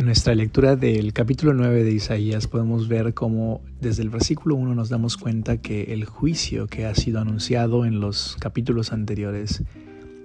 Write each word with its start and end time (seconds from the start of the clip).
En 0.00 0.06
nuestra 0.06 0.34
lectura 0.34 0.76
del 0.76 1.12
capítulo 1.12 1.52
9 1.52 1.84
de 1.84 1.92
Isaías 1.92 2.46
podemos 2.46 2.88
ver 2.88 3.12
cómo 3.12 3.60
desde 3.82 4.02
el 4.02 4.08
versículo 4.08 4.54
1 4.54 4.74
nos 4.74 4.88
damos 4.88 5.18
cuenta 5.18 5.58
que 5.58 5.92
el 5.92 6.06
juicio 6.06 6.68
que 6.68 6.86
ha 6.86 6.94
sido 6.94 7.20
anunciado 7.20 7.84
en 7.84 8.00
los 8.00 8.38
capítulos 8.40 8.94
anteriores 8.94 9.62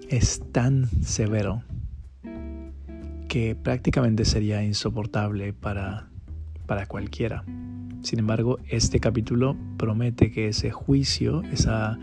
es 0.08 0.42
tan 0.54 0.88
severo 1.04 1.62
que 3.28 3.54
prácticamente 3.54 4.24
sería 4.24 4.64
insoportable 4.64 5.52
para, 5.52 6.08
para 6.68 6.86
cualquiera. 6.86 7.44
Sin 8.02 8.20
embargo, 8.20 8.60
este 8.70 9.02
capítulo 9.02 9.58
promete 9.76 10.32
que 10.32 10.48
ese 10.48 10.72
juicio, 10.72 11.42
esa 11.52 12.00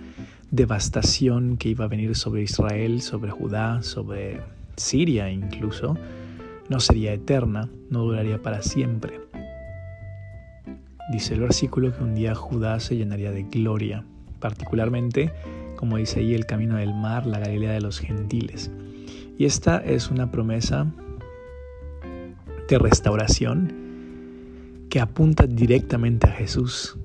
devastación 0.51 1.57
que 1.57 1.71
iba 1.71 1.87
a 1.87 1.89
venir 1.89 2.17
sobre 2.17 2.43
Israel, 2.43 3.01
sobre 3.01 3.31
Judá, 3.31 3.83
sobre 3.83 4.43
Siria 4.77 5.31
incluso, 5.31 5.97
no 6.69 6.81
sería 6.81 7.13
eterna, 7.13 7.69
no 7.91 8.01
duraría 8.01 8.41
para 8.41 8.63
siempre. 8.63 9.21
Dice 11.11 11.35
el 11.35 11.41
versículo 11.41 11.95
que 11.95 12.03
un 12.03 12.15
día 12.15 12.35
Judá 12.35 12.81
se 12.81 12.97
llenaría 12.97 13.33
de 13.33 13.43
gloria, 13.43 14.05
particularmente, 14.41 15.33
como 15.77 15.97
dice 15.97 16.21
ahí, 16.21 16.35
el 16.35 16.47
camino 16.47 16.77
del 16.77 16.95
mar, 16.95 17.27
la 17.27 17.39
Galilea 17.39 17.73
de 17.73 17.81
los 17.81 17.99
gentiles. 17.99 18.71
Y 19.37 19.45
esta 19.45 19.79
es 19.79 20.11
una 20.11 20.31
promesa 20.31 20.87
de 22.69 22.79
restauración 22.79 23.83
que 24.89 25.01
apunta 25.01 25.47
directamente 25.47 26.29
a 26.29 26.33
Jesús. 26.33 26.97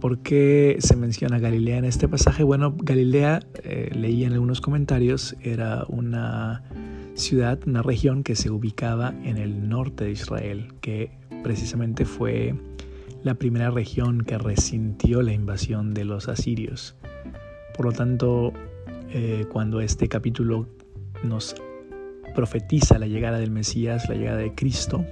¿Por 0.00 0.18
qué 0.18 0.76
se 0.80 0.94
menciona 0.94 1.38
Galilea 1.38 1.78
en 1.78 1.86
este 1.86 2.06
pasaje? 2.06 2.42
Bueno, 2.44 2.76
Galilea, 2.76 3.40
eh, 3.64 3.90
leí 3.94 4.24
en 4.24 4.34
algunos 4.34 4.60
comentarios, 4.60 5.34
era 5.40 5.84
una 5.88 6.62
ciudad, 7.16 7.58
una 7.66 7.82
región 7.82 8.22
que 8.22 8.36
se 8.36 8.50
ubicaba 8.50 9.14
en 9.24 9.38
el 9.38 9.68
norte 9.68 10.04
de 10.04 10.10
Israel, 10.12 10.68
que 10.80 11.10
precisamente 11.42 12.04
fue 12.04 12.54
la 13.22 13.34
primera 13.34 13.70
región 13.70 14.22
que 14.22 14.38
resintió 14.38 15.22
la 15.22 15.32
invasión 15.32 15.94
de 15.94 16.04
los 16.04 16.28
asirios. 16.28 16.94
Por 17.76 17.86
lo 17.86 17.92
tanto, 17.92 18.52
eh, 19.10 19.46
cuando 19.52 19.80
este 19.80 20.08
capítulo 20.08 20.68
nos 21.24 21.56
profetiza 22.34 22.98
la 22.98 23.06
llegada 23.06 23.38
del 23.38 23.50
Mesías, 23.50 24.08
la 24.08 24.14
llegada 24.14 24.38
de 24.38 24.54
Cristo, 24.54 25.04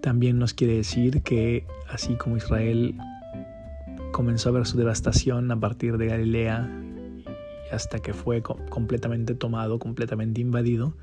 también 0.00 0.38
nos 0.38 0.54
quiere 0.54 0.74
decir 0.74 1.22
que 1.22 1.64
así 1.88 2.14
como 2.14 2.36
Israel 2.36 2.94
comenzó 4.12 4.50
a 4.50 4.52
ver 4.52 4.66
su 4.66 4.76
devastación 4.76 5.50
a 5.50 5.58
partir 5.58 5.98
de 5.98 6.06
Galilea 6.06 6.70
hasta 7.72 7.98
que 8.00 8.12
fue 8.12 8.42
completamente 8.42 9.34
tomado, 9.34 9.78
completamente 9.78 10.40
invadido, 10.40 10.94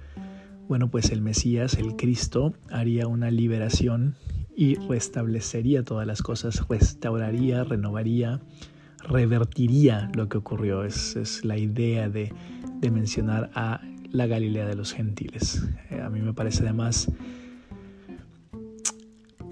bueno, 0.68 0.90
pues 0.90 1.12
el 1.12 1.22
Mesías, 1.22 1.76
el 1.76 1.96
Cristo, 1.96 2.54
haría 2.72 3.08
una 3.08 3.30
liberación 3.32 4.16
y 4.56 4.76
restablecería 4.76 5.84
todas 5.84 6.08
las 6.08 6.22
cosas, 6.22 6.66
restauraría, 6.70 7.64
renovaría, 7.64 8.40
revertiría 9.00 10.10
lo 10.16 10.30
que 10.30 10.38
ocurrió. 10.38 10.84
Es, 10.84 11.16
es 11.16 11.44
la 11.44 11.58
idea 11.58 12.10
de, 12.10 12.34
mencionar 12.92 13.50
a 13.56 13.82
la 14.12 14.28
Galilea 14.28 14.66
de 14.66 14.76
los 14.76 14.94
gentiles. 14.94 15.68
Eh, 15.90 16.02
a 16.02 16.10
mí 16.10 16.22
me 16.22 16.34
parece 16.34 16.64
además 16.64 17.10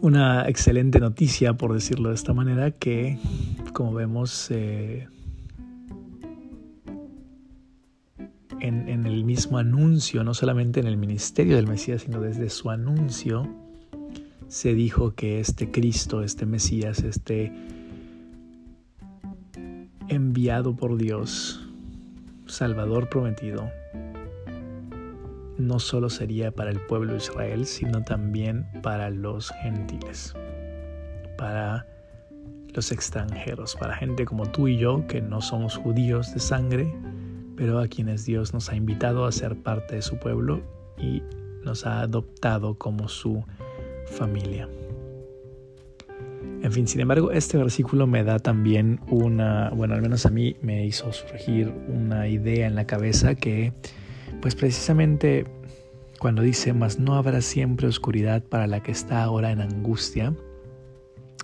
una 0.01 0.47
excelente 0.49 0.99
noticia, 0.99 1.53
por 1.53 1.73
decirlo 1.73 2.09
de 2.09 2.15
esta 2.15 2.33
manera, 2.33 2.71
que 2.71 3.19
como 3.73 3.93
vemos... 3.93 4.49
Eh, 4.51 5.07
en, 8.61 9.05
el 9.05 9.23
mismo 9.23 9.57
anuncio, 9.57 10.23
no 10.23 10.33
solamente 10.33 10.79
en 10.79 10.87
el 10.87 10.97
ministerio 10.97 11.55
del 11.55 11.67
Mesías, 11.67 12.03
sino 12.03 12.21
desde 12.21 12.49
su 12.49 12.69
anuncio, 12.69 13.47
se 14.47 14.73
dijo 14.73 15.15
que 15.15 15.39
este 15.39 15.71
Cristo, 15.71 16.23
este 16.23 16.45
Mesías, 16.45 16.99
este 16.99 17.51
enviado 20.07 20.75
por 20.75 20.97
Dios, 20.97 21.67
Salvador 22.45 23.09
prometido, 23.09 23.69
no 25.57 25.79
solo 25.79 26.09
sería 26.09 26.51
para 26.51 26.71
el 26.71 26.79
pueblo 26.81 27.13
de 27.13 27.19
Israel, 27.19 27.65
sino 27.65 28.03
también 28.03 28.65
para 28.81 29.09
los 29.09 29.51
gentiles, 29.61 30.33
para 31.37 31.87
los 32.73 32.91
extranjeros, 32.91 33.75
para 33.75 33.95
gente 33.95 34.25
como 34.25 34.45
tú 34.45 34.67
y 34.67 34.77
yo, 34.77 35.05
que 35.07 35.21
no 35.21 35.41
somos 35.41 35.77
judíos 35.77 36.33
de 36.33 36.39
sangre, 36.39 36.93
pero 37.61 37.77
a 37.77 37.87
quienes 37.87 38.25
Dios 38.25 38.55
nos 38.55 38.71
ha 38.71 38.75
invitado 38.75 39.23
a 39.23 39.31
ser 39.31 39.55
parte 39.55 39.93
de 39.93 40.01
su 40.01 40.17
pueblo 40.17 40.63
y 40.97 41.21
nos 41.63 41.85
ha 41.85 42.01
adoptado 42.01 42.73
como 42.73 43.07
su 43.07 43.43
familia. 44.07 44.67
En 46.63 46.71
fin, 46.71 46.87
sin 46.87 47.01
embargo, 47.01 47.29
este 47.29 47.59
versículo 47.59 48.07
me 48.07 48.23
da 48.23 48.39
también 48.39 48.99
una, 49.11 49.69
bueno, 49.75 49.93
al 49.93 50.01
menos 50.01 50.25
a 50.25 50.31
mí 50.31 50.55
me 50.63 50.87
hizo 50.87 51.13
surgir 51.13 51.71
una 51.87 52.27
idea 52.27 52.65
en 52.65 52.73
la 52.73 52.87
cabeza 52.87 53.35
que, 53.35 53.73
pues 54.41 54.55
precisamente 54.55 55.45
cuando 56.17 56.41
dice, 56.41 56.73
mas 56.73 56.97
no 56.97 57.13
habrá 57.13 57.41
siempre 57.41 57.85
oscuridad 57.85 58.41
para 58.41 58.65
la 58.65 58.81
que 58.81 58.91
está 58.91 59.21
ahora 59.21 59.51
en 59.51 59.61
angustia, 59.61 60.33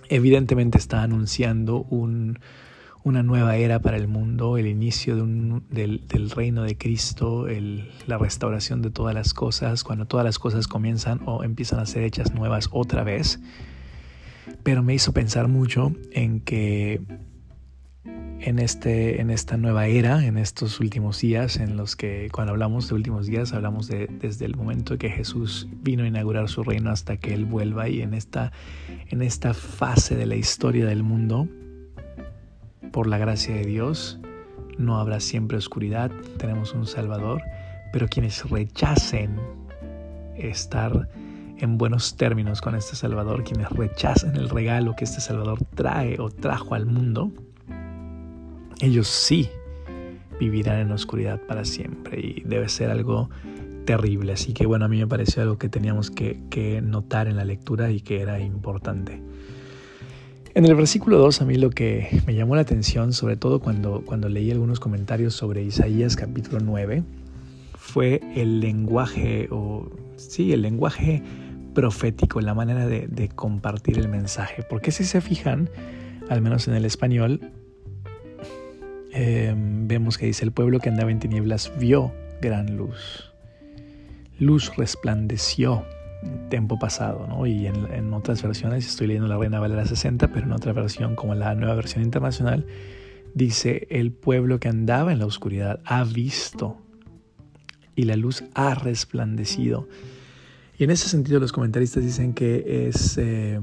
evidentemente 0.08 0.78
está 0.78 1.04
anunciando 1.04 1.86
un, 1.90 2.40
una 3.04 3.22
nueva 3.22 3.56
era 3.56 3.80
para 3.80 3.96
el 3.96 4.08
mundo, 4.08 4.58
el 4.58 4.66
inicio 4.66 5.16
del, 5.16 6.30
reino 6.34 6.62
de 6.62 6.76
Cristo, 6.76 7.46
la 8.06 8.18
restauración 8.18 8.82
de 8.82 8.90
todas 8.90 9.14
las 9.14 9.34
cosas, 9.34 9.84
cuando 9.84 10.06
todas 10.06 10.24
las 10.24 10.38
cosas 10.38 10.68
comienzan 10.68 11.20
o 11.26 11.44
empiezan 11.44 11.78
a 11.80 11.86
ser 11.86 12.02
hechas 12.02 12.34
nuevas 12.34 12.68
otra 12.72 13.04
vez. 13.04 13.40
Pero 14.62 14.82
me 14.82 14.94
hizo 14.94 15.12
pensar 15.12 15.48
mucho 15.48 15.92
en 16.12 16.40
que 16.40 17.00
en, 18.40 18.58
este, 18.58 19.20
en 19.20 19.30
esta 19.30 19.56
nueva 19.56 19.86
era, 19.86 20.24
en 20.24 20.38
estos 20.38 20.80
últimos 20.80 21.20
días, 21.20 21.56
en 21.58 21.76
los 21.76 21.96
que 21.96 22.28
cuando 22.32 22.52
hablamos 22.52 22.88
de 22.88 22.94
últimos 22.94 23.26
días, 23.26 23.52
hablamos 23.52 23.88
de, 23.88 24.06
desde 24.06 24.44
el 24.44 24.56
momento 24.56 24.96
que 24.96 25.10
Jesús 25.10 25.68
vino 25.82 26.04
a 26.04 26.06
inaugurar 26.06 26.48
su 26.48 26.62
reino 26.62 26.90
hasta 26.90 27.16
que 27.16 27.34
Él 27.34 27.44
vuelva 27.44 27.88
y 27.88 28.00
en 28.00 28.14
esta, 28.14 28.52
en 29.08 29.22
esta 29.22 29.54
fase 29.54 30.14
de 30.16 30.26
la 30.26 30.36
historia 30.36 30.86
del 30.86 31.02
mundo, 31.02 31.48
por 32.92 33.06
la 33.06 33.18
gracia 33.18 33.54
de 33.54 33.64
Dios, 33.64 34.18
no 34.78 34.98
habrá 34.98 35.20
siempre 35.20 35.58
oscuridad, 35.58 36.10
tenemos 36.38 36.72
un 36.72 36.86
Salvador, 36.86 37.42
pero 37.92 38.08
quienes 38.08 38.48
rechacen 38.48 39.36
estar 40.36 41.08
en 41.58 41.78
buenos 41.78 42.16
términos 42.16 42.60
con 42.60 42.74
este 42.74 42.94
Salvador, 42.94 43.44
quienes 43.44 43.68
rechacen 43.70 44.36
el 44.36 44.48
regalo 44.48 44.94
que 44.96 45.04
este 45.04 45.20
Salvador 45.20 45.58
trae 45.74 46.20
o 46.20 46.30
trajo 46.30 46.74
al 46.74 46.86
mundo, 46.86 47.32
ellos 48.80 49.08
sí 49.08 49.50
vivirán 50.38 50.78
en 50.78 50.92
oscuridad 50.92 51.40
para 51.40 51.64
siempre 51.64 52.20
y 52.20 52.42
debe 52.44 52.68
ser 52.68 52.90
algo 52.90 53.28
terrible. 53.84 54.34
Así 54.34 54.52
que 54.52 54.66
bueno, 54.66 54.84
a 54.84 54.88
mí 54.88 54.98
me 54.98 55.06
pareció 55.06 55.42
algo 55.42 55.58
que 55.58 55.68
teníamos 55.68 56.10
que, 56.10 56.80
notar 56.82 57.26
en 57.26 57.36
la 57.36 57.44
lectura 57.44 57.90
y 57.90 58.00
que 58.00 58.20
era 58.20 58.38
importante. 58.38 59.20
En 60.58 60.64
el 60.64 60.74
versículo 60.74 61.18
2 61.18 61.42
a 61.42 61.44
mí 61.44 61.54
lo 61.54 61.70
que 61.70 62.20
me 62.26 62.34
llamó 62.34 62.56
la 62.56 62.62
atención, 62.62 63.12
sobre 63.12 63.36
todo 63.36 63.60
cuando, 63.60 64.02
cuando 64.04 64.28
leí 64.28 64.50
algunos 64.50 64.80
comentarios 64.80 65.32
sobre 65.32 65.62
Isaías 65.62 66.16
capítulo 66.16 66.58
9, 66.58 67.04
fue 67.76 68.20
el 68.34 68.58
lenguaje, 68.58 69.46
o 69.52 69.88
sí, 70.16 70.52
el 70.52 70.62
lenguaje 70.62 71.22
profético, 71.76 72.40
la 72.40 72.54
manera 72.54 72.88
de, 72.88 73.28
compartir 73.36 74.00
el 74.00 74.08
mensaje. 74.08 74.64
Porque 74.68 74.90
si 74.90 75.04
se 75.04 75.20
fijan, 75.20 75.70
al 76.28 76.42
menos 76.42 76.66
en 76.66 76.74
el 76.74 76.86
español, 76.86 77.52
em, 79.12 79.86
vemos 79.86 80.18
que 80.18 80.26
dice, 80.26 80.44
el 80.44 80.50
pueblo 80.50 80.80
que 80.80 80.88
andaba 80.88 81.12
en 81.12 81.20
tinieblas 81.20 81.70
vio 81.78 82.12
gran 82.42 82.76
luz. 82.76 83.32
Luz 84.40 84.74
resplandeció 84.76 85.84
tiempo 86.48 86.78
pasado, 86.78 87.26
¿no? 87.26 87.46
Y 87.46 87.66
en, 87.66 88.12
otras 88.12 88.42
versiones, 88.42 88.86
estoy 88.86 89.06
leyendo 89.06 89.28
la 89.28 89.36
Reina 89.36 89.60
Valera 89.60 89.86
60, 89.86 90.28
pero 90.28 90.46
en 90.46 90.52
otra 90.52 90.72
versión, 90.72 91.14
como 91.14 91.34
la 91.34 91.54
nueva 91.54 91.74
versión 91.74 92.02
internacional, 92.02 92.66
dice, 93.34 93.86
el 93.90 94.12
pueblo 94.12 94.58
que 94.58 94.68
andaba 94.68 95.12
en 95.12 95.18
la 95.18 95.26
oscuridad 95.26 95.80
ha 95.84 96.04
visto 96.04 96.76
y 97.94 98.04
la 98.04 98.16
luz 98.16 98.44
ha 98.54 98.74
resplandecido. 98.74 99.88
Y 100.78 100.84
en 100.84 100.90
ese 100.90 101.08
sentido 101.08 101.40
los 101.40 101.52
comentaristas 101.52 102.04
dicen 102.04 102.32
que 102.34 102.86
es 102.88 103.18
eh, 103.18 103.60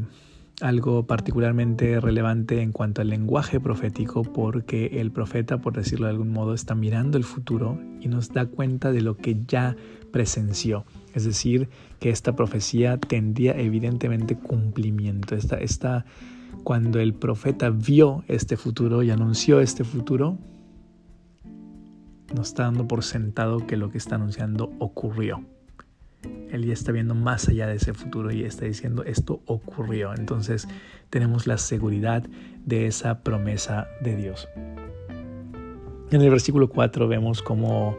algo 0.61 1.05
particularmente 1.07 1.99
relevante 1.99 2.61
en 2.61 2.71
cuanto 2.71 3.01
al 3.01 3.09
lenguaje 3.09 3.59
profético 3.59 4.23
porque 4.23 4.99
el 4.99 5.11
profeta, 5.11 5.59
por 5.59 5.73
decirlo 5.73 6.07
de 6.07 6.11
algún 6.11 6.31
modo, 6.31 6.53
está 6.53 6.75
mirando 6.75 7.17
el 7.17 7.23
futuro 7.23 7.79
y 8.01 8.07
nos 8.07 8.33
da 8.33 8.45
cuenta 8.45 8.91
de 8.91 9.01
lo 9.01 9.17
que 9.17 9.37
ya 9.47 9.75
presenció. 10.11 10.85
Es 11.15 11.25
decir, 11.25 11.69
que 11.99 12.09
esta 12.09 12.35
profecía 12.35 12.97
tendría 12.97 13.57
evidentemente 13.57 14.35
cumplimiento. 14.35 15.35
Esta, 15.35 15.57
esta, 15.57 16.05
cuando 16.63 16.99
el 16.99 17.13
profeta 17.13 17.69
vio 17.69 18.23
este 18.27 18.57
futuro 18.57 19.01
y 19.01 19.09
anunció 19.09 19.61
este 19.61 19.83
futuro, 19.83 20.37
nos 22.35 22.49
está 22.49 22.63
dando 22.63 22.87
por 22.87 23.03
sentado 23.03 23.65
que 23.65 23.77
lo 23.77 23.89
que 23.89 23.97
está 23.97 24.15
anunciando 24.15 24.73
ocurrió. 24.79 25.43
Él 26.51 26.65
ya 26.65 26.73
está 26.73 26.91
viendo 26.91 27.15
más 27.15 27.47
allá 27.47 27.67
de 27.67 27.75
ese 27.75 27.93
futuro 27.93 28.31
y 28.31 28.43
está 28.43 28.65
diciendo 28.65 29.03
esto 29.03 29.41
ocurrió. 29.45 30.13
Entonces 30.13 30.67
tenemos 31.09 31.47
la 31.47 31.57
seguridad 31.57 32.23
de 32.65 32.87
esa 32.87 33.23
promesa 33.23 33.87
de 34.01 34.15
Dios. 34.15 34.47
En 36.11 36.21
el 36.21 36.29
versículo 36.29 36.69
4 36.69 37.07
vemos 37.07 37.41
como, 37.41 37.97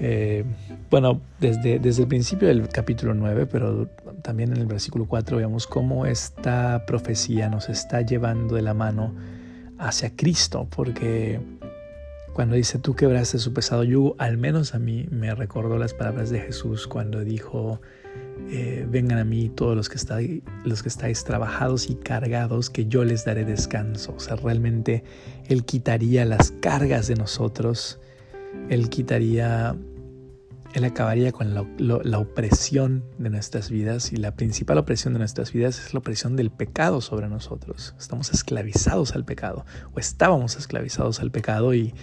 eh, 0.00 0.44
bueno, 0.90 1.20
desde, 1.40 1.78
desde 1.78 2.02
el 2.02 2.08
principio 2.08 2.48
del 2.48 2.68
capítulo 2.68 3.14
9, 3.14 3.46
pero 3.46 3.88
también 4.22 4.52
en 4.52 4.58
el 4.58 4.66
versículo 4.66 5.06
4 5.06 5.38
vemos 5.38 5.66
cómo 5.66 6.06
esta 6.06 6.84
profecía 6.86 7.48
nos 7.48 7.68
está 7.68 8.02
llevando 8.02 8.54
de 8.54 8.62
la 8.62 8.74
mano 8.74 9.14
hacia 9.78 10.14
Cristo, 10.14 10.66
porque 10.74 11.40
cuando 12.32 12.54
dice 12.54 12.78
tú 12.78 12.94
quebraste 12.94 13.38
su 13.38 13.52
pesado 13.52 13.82
yugo, 13.82 14.14
al 14.18 14.36
menos 14.38 14.74
a 14.74 14.78
mí 14.78 15.06
me 15.10 15.34
recordó 15.34 15.78
las 15.78 15.94
palabras 15.94 16.30
de 16.30 16.40
Jesús 16.40 16.86
cuando 16.86 17.24
dijo, 17.24 17.80
eh, 18.50 18.86
vengan 18.88 19.18
a 19.18 19.24
mí 19.24 19.48
todos 19.48 19.76
los 19.76 19.88
que, 19.88 20.42
los 20.64 20.82
que 20.82 20.88
estáis 20.88 21.24
trabajados 21.24 21.90
y 21.90 21.96
cargados, 21.96 22.70
que 22.70 22.86
yo 22.86 23.04
les 23.04 23.24
daré 23.24 23.44
descanso. 23.44 24.14
O 24.16 24.20
sea, 24.20 24.36
realmente 24.36 25.04
Él 25.48 25.64
quitaría 25.64 26.24
las 26.24 26.52
cargas 26.52 27.08
de 27.08 27.16
nosotros, 27.16 27.98
Él 28.68 28.88
quitaría, 28.88 29.76
Él 30.74 30.84
acabaría 30.84 31.32
con 31.32 31.54
la, 31.54 32.18
opresión 32.18 33.04
de 33.18 33.30
nuestras 33.30 33.70
vidas 33.70 34.12
y 34.12 34.16
la 34.16 34.34
principal 34.34 34.78
opresión 34.78 35.14
de 35.14 35.18
nuestras 35.18 35.52
vidas 35.52 35.84
es 35.84 35.94
la 35.94 36.00
opresión 36.00 36.36
del 36.36 36.50
pecado 36.50 37.00
sobre 37.00 37.28
nosotros. 37.28 37.94
Estamos 37.98 38.32
esclavizados 38.32 39.14
al 39.14 39.24
pecado 39.24 39.64
o 39.94 40.00
estábamos 40.00 40.56
esclavizados 40.56 41.20
al 41.20 41.30
pecado 41.30 41.74
y 41.74 41.94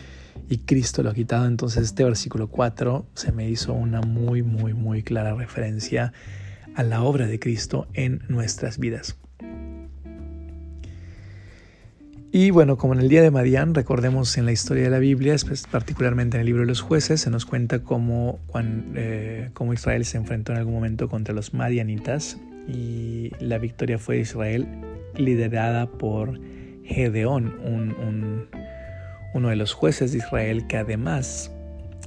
y 0.49 0.59
Cristo 0.59 1.03
lo 1.03 1.09
ha 1.09 1.13
quitado. 1.13 1.45
Entonces 1.45 1.83
este 1.83 2.03
versículo 2.03 2.47
4 2.47 3.05
se 3.13 3.31
me 3.31 3.49
hizo 3.49 3.73
una 3.73 4.01
muy, 4.01 4.43
muy, 4.43 4.73
muy 4.73 5.03
clara 5.03 5.33
referencia 5.33 6.13
a 6.75 6.83
la 6.83 7.01
obra 7.03 7.27
de 7.27 7.39
Cristo 7.39 7.87
en 7.93 8.23
nuestras 8.27 8.77
vidas. 8.77 9.17
Y 12.37 12.51
bueno, 12.51 12.75
como 12.75 12.93
en 12.93 12.99
el 12.99 13.07
día 13.07 13.21
de 13.21 13.31
Madián, 13.31 13.73
recordemos 13.73 14.37
en 14.37 14.43
la 14.43 14.51
historia 14.51 14.83
de 14.83 14.89
la 14.89 14.99
Biblia, 14.99 15.37
particularmente 15.71 16.35
en 16.35 16.41
el 16.41 16.47
libro 16.47 16.63
de 16.63 16.67
los 16.67 16.81
jueces, 16.81 17.21
se 17.21 17.29
nos 17.29 17.45
cuenta 17.45 17.79
cómo, 17.79 18.39
eh, 18.93 19.51
cómo 19.53 19.71
Israel 19.71 20.03
se 20.03 20.17
enfrentó 20.17 20.51
en 20.51 20.57
algún 20.57 20.73
momento 20.73 21.07
contra 21.07 21.33
los 21.33 21.53
madianitas 21.53 22.37
y 22.67 23.31
la 23.39 23.57
victoria 23.57 23.97
fue 23.97 24.15
de 24.15 24.21
Israel 24.23 24.67
liderada 25.15 25.89
por 25.89 26.37
Gedeón, 26.83 27.57
un 27.63 28.49
uno 29.33 29.47
de 29.47 29.55
los 29.55 29.71
jueces 29.71 30.11
de 30.11 30.17
Israel 30.17 30.67
que 30.67 30.75
además 30.75 31.53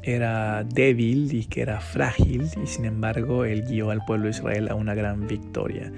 era 0.02 0.62
débil 0.62 1.32
y 1.32 1.46
que 1.46 1.62
era 1.62 1.80
frágil 1.80 2.50
y 2.62 2.66
sin 2.66 2.84
embargo 2.84 3.46
él 3.46 3.62
guió 3.62 3.88
al 3.88 4.04
pueblo 4.04 4.24
de 4.24 4.32
Israel 4.32 4.68
a 4.68 4.74
una 4.74 4.94
gran 4.94 5.26
victoria. 5.26 5.90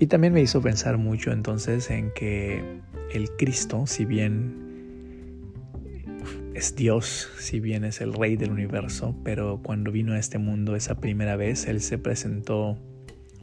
Y 0.00 0.08
también 0.08 0.32
me 0.32 0.40
hizo 0.40 0.60
pensar 0.60 0.98
mucho 0.98 1.30
entonces 1.30 1.88
en 1.90 2.10
que 2.10 2.82
el 3.12 3.30
Cristo, 3.30 3.86
si 3.86 4.04
bien 4.04 4.62
es 6.54 6.76
Dios, 6.76 7.30
si 7.38 7.60
bien 7.60 7.84
es 7.84 8.00
el 8.00 8.12
rey 8.12 8.36
del 8.36 8.50
universo, 8.50 9.16
pero 9.24 9.60
cuando 9.62 9.90
vino 9.90 10.12
a 10.12 10.18
este 10.18 10.38
mundo 10.38 10.76
esa 10.76 10.96
primera 11.00 11.36
vez, 11.36 11.66
Él 11.66 11.80
se 11.80 11.98
presentó 11.98 12.78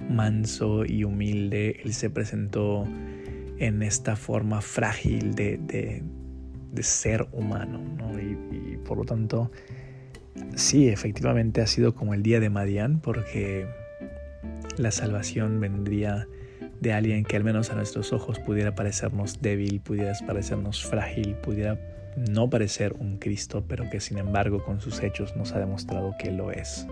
manso 0.10 0.86
y 0.86 1.04
humilde, 1.04 1.82
Él 1.84 1.94
se 1.94 2.10
presentó 2.10 2.88
en 3.58 3.82
esta 3.84 4.16
forma 4.16 4.62
frágil 4.62 5.36
de, 5.36 5.58
de, 5.58 6.04
ser 6.84 7.28
humano. 7.34 7.82
Y, 8.52 8.78
por 8.78 8.98
lo 9.00 9.04
tanto, 9.04 9.52
sí, 10.56 10.88
efectivamente 10.88 11.62
ha 11.62 11.68
sido 11.68 11.94
como 11.94 12.14
el 12.14 12.24
día 12.24 12.40
de 12.40 12.50
Madián, 12.50 13.02
porque 13.02 13.68
la 14.78 14.92
salvación 14.92 15.60
vendría 15.60 16.28
de 16.80 16.94
alguien 16.94 17.26
que 17.26 17.36
al 17.36 17.44
menos 17.44 17.72
a 17.72 17.76
nuestros 17.76 18.14
ojos 18.14 18.40
pudiera 18.40 18.76
parecernos 18.76 19.42
débil, 19.42 19.82
pudiera 19.82 20.14
parecernos 20.26 20.86
frágil, 20.86 21.36
pudiera 21.36 21.80
no 22.16 22.50
parecer 22.50 22.94
un 23.00 23.18
Cristo, 23.18 23.64
pero 23.68 23.90
que 23.90 24.00
sin 24.00 24.18
embargo 24.18 24.64
con 24.64 24.82
sus 24.82 25.02
hechos 25.02 25.36
nos 25.36 25.54
ha 25.54 25.60
demostrado 25.60 26.16
que 26.18 26.32
lo 26.32 26.52
es. 26.52 26.86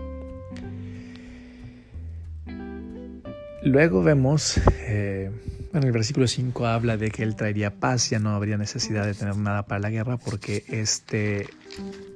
Luego 3.62 4.02
vemos 4.02 4.60
eh, 4.86 5.30
bueno, 5.72 5.86
el 5.86 5.92
versículo 5.92 6.26
5 6.26 6.66
habla 6.66 6.96
de 6.96 7.10
que 7.10 7.22
Él 7.22 7.36
traería 7.36 7.70
paz, 7.70 8.08
ya 8.08 8.18
no 8.18 8.30
habría 8.30 8.56
necesidad 8.56 9.04
de 9.04 9.12
tener 9.12 9.36
nada 9.36 9.66
para 9.66 9.80
la 9.80 9.90
guerra 9.90 10.16
porque 10.16 10.64
este, 10.68 11.46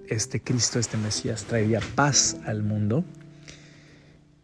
este 0.08 0.40
Cristo, 0.40 0.78
este 0.78 0.96
Mesías, 0.96 1.44
traería 1.44 1.80
paz 1.94 2.38
al 2.46 2.62
mundo. 2.62 3.04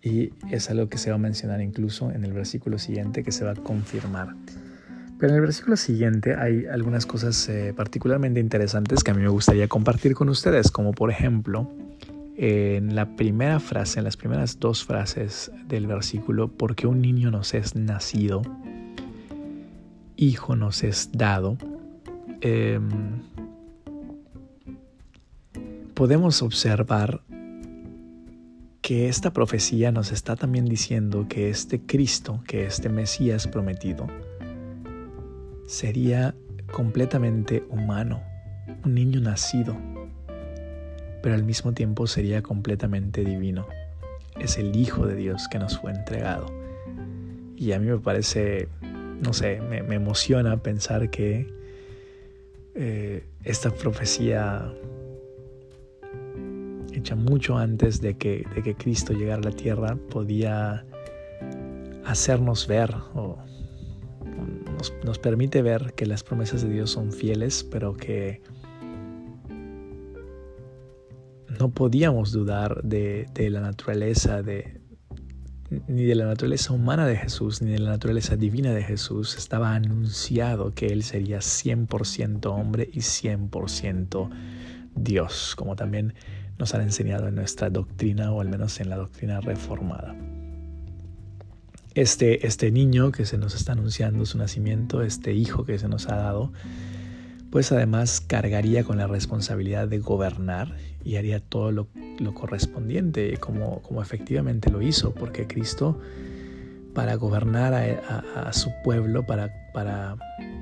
Y 0.02 0.32
es 0.50 0.70
algo 0.70 0.88
que 0.88 0.98
se 0.98 1.10
va 1.10 1.16
a 1.16 1.18
mencionar 1.18 1.60
incluso 1.60 2.10
en 2.10 2.24
el 2.24 2.32
versículo 2.32 2.78
siguiente, 2.78 3.22
que 3.22 3.32
se 3.32 3.44
va 3.44 3.52
a 3.52 3.56
confirmar. 3.56 4.34
Pero 5.18 5.30
en 5.30 5.36
el 5.36 5.40
versículo 5.40 5.76
siguiente 5.76 6.36
hay 6.36 6.66
algunas 6.66 7.04
cosas 7.04 7.48
eh, 7.48 7.72
particularmente 7.76 8.38
interesantes 8.38 9.02
que 9.02 9.10
a 9.10 9.14
mí 9.14 9.22
me 9.22 9.28
gustaría 9.28 9.66
compartir 9.66 10.14
con 10.14 10.28
ustedes, 10.28 10.70
como 10.70 10.92
por 10.92 11.10
ejemplo, 11.10 11.68
en 12.36 12.94
la 12.94 13.16
primera 13.16 13.58
frase, 13.58 13.98
en 13.98 14.04
las 14.04 14.16
primeras 14.16 14.60
dos 14.60 14.84
frases 14.84 15.50
del 15.66 15.88
versículo, 15.88 16.46
porque 16.46 16.86
un 16.86 17.02
niño 17.02 17.32
nos 17.32 17.52
es 17.52 17.74
nacido, 17.74 18.42
Hijo 20.16 20.56
nos 20.56 20.82
es 20.84 21.10
dado, 21.12 21.58
em, 22.40 22.88
podemos 25.94 26.42
observar 26.42 27.22
que 28.88 29.06
esta 29.06 29.34
profecía 29.34 29.92
nos 29.92 30.12
está 30.12 30.34
también 30.34 30.64
diciendo 30.64 31.26
que 31.28 31.50
este 31.50 31.78
Cristo, 31.78 32.42
que 32.46 32.64
este 32.64 32.88
Mesías 32.88 33.46
prometido, 33.46 34.06
sería 35.66 36.34
completamente 36.72 37.66
humano, 37.68 38.22
un 38.86 38.94
niño 38.94 39.20
nacido, 39.20 39.76
pero 41.22 41.34
al 41.34 41.44
mismo 41.44 41.74
tiempo 41.74 42.06
sería 42.06 42.40
completamente 42.40 43.26
divino. 43.26 43.66
Es 44.40 44.56
el 44.56 44.74
Hijo 44.74 45.06
de 45.06 45.16
Dios 45.16 45.48
que 45.48 45.58
nos 45.58 45.78
fue 45.78 45.92
entregado. 45.92 46.46
Y 47.58 47.72
a 47.72 47.78
mí 47.78 47.88
me 47.88 47.98
parece 47.98 48.68
no 49.20 49.34
sé, 49.34 49.60
me, 49.60 49.80
emociona 49.94 50.62
pensar 50.62 51.10
que 51.10 51.52
eh, 52.74 53.22
esta 53.44 53.68
profecía 53.68 54.72
mucho 57.14 57.56
antes 57.56 58.00
de 58.00 58.16
que, 58.16 58.46
de 58.54 58.62
que 58.62 58.74
Cristo 58.74 59.12
llegara 59.12 59.40
a 59.40 59.50
la 59.50 59.56
tierra 59.56 59.96
podía 60.10 60.84
hacernos 62.04 62.66
ver 62.66 62.94
o 63.14 63.38
nos, 64.76 64.92
nos, 65.04 65.18
permite 65.18 65.62
ver 65.62 65.94
que 65.94 66.06
las 66.06 66.22
promesas 66.22 66.62
de 66.62 66.68
Dios 66.68 66.90
son 66.90 67.12
fieles, 67.12 67.64
pero 67.64 67.96
que 67.96 68.40
no 71.58 71.70
podíamos 71.70 72.32
dudar 72.32 72.82
de, 72.82 73.26
de 73.34 73.50
la 73.50 73.60
naturaleza 73.60 74.42
de, 74.42 74.80
ni 75.86 76.04
de 76.04 76.14
la 76.14 76.26
naturaleza 76.26 76.72
humana 76.72 77.06
de 77.06 77.16
Jesús, 77.16 77.60
ni 77.60 77.72
de 77.72 77.78
la 77.78 77.90
naturaleza 77.90 78.36
divina 78.36 78.72
de 78.72 78.82
Jesús, 78.82 79.36
estaba 79.36 79.74
anunciado 79.74 80.72
que 80.74 80.86
Él 80.86 81.02
sería 81.02 81.38
100% 81.38 82.46
hombre 82.46 82.88
y 82.92 83.00
100% 83.00 84.30
Dios, 84.94 85.54
como 85.56 85.76
también 85.76 86.14
nos 86.58 86.74
han 86.74 86.82
enseñado 86.82 87.28
en 87.28 87.34
nuestra 87.34 87.70
doctrina, 87.70 88.32
o 88.32 88.40
al 88.40 88.48
menos 88.48 88.80
en 88.80 88.88
la 88.88 88.96
doctrina 88.96 89.40
reformada. 89.40 90.14
Este, 91.94 92.46
este 92.46 92.70
niño 92.70 93.10
que 93.12 93.26
se 93.26 93.38
nos 93.38 93.54
está 93.54 93.72
anunciando 93.72 94.24
su 94.26 94.38
nacimiento, 94.38 95.02
este 95.02 95.32
hijo 95.32 95.64
que 95.64 95.78
se 95.78 95.88
nos 95.88 96.08
ha 96.08 96.16
dado, 96.16 96.52
pues 97.50 97.72
además 97.72 98.20
cargaría 98.20 98.84
con 98.84 98.98
la 98.98 99.06
responsabilidad 99.06 99.88
de 99.88 99.98
gobernar 99.98 100.76
y 101.04 101.16
haría 101.16 101.40
todo 101.40 101.72
lo, 101.72 101.88
correspondiente 102.34 103.36
como, 103.38 103.80
como 103.82 104.02
efectivamente 104.02 104.70
lo 104.70 104.82
hizo, 104.82 105.14
porque 105.14 105.46
Cristo 105.46 105.98
para 106.94 107.14
gobernar 107.14 107.74
a, 107.74 108.52
su 108.52 108.72
pueblo, 108.82 109.24
para, 109.24 109.70
para, 109.72 110.16